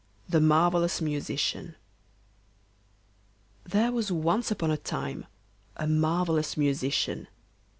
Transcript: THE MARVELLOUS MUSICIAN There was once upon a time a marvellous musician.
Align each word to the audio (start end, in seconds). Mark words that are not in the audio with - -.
THE 0.27 0.41
MARVELLOUS 0.41 0.99
MUSICIAN 0.99 1.75
There 3.65 3.91
was 3.91 4.11
once 4.11 4.49
upon 4.49 4.71
a 4.71 4.75
time 4.77 5.27
a 5.77 5.85
marvellous 5.85 6.57
musician. 6.57 7.27